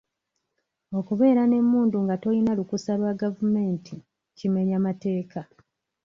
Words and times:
Okubeera 0.99 1.41
n'emmundu 1.47 1.97
nga 2.03 2.15
toyina 2.21 2.51
lukusa 2.59 2.91
lwa 2.99 3.11
gavumenti 3.21 3.95
kimenya 4.37 4.77
mateeka. 4.85 5.39